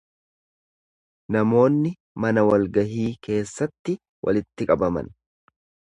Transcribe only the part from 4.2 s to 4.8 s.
walitti